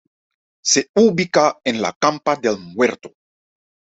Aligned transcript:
Se 0.65 0.89
ubica 0.95 1.59
en 1.63 1.79
la 1.79 1.93
campa 1.93 2.35
del 2.35 2.57
Muerto. 2.57 3.13